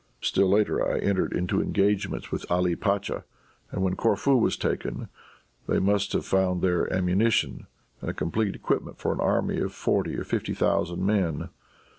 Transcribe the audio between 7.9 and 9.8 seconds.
and a complete equipment for an army of